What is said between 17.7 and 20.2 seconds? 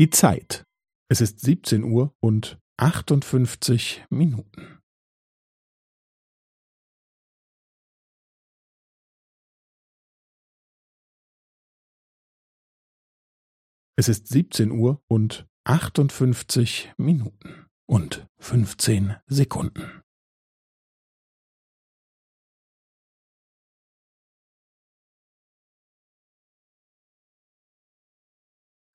und 15 Sekunden.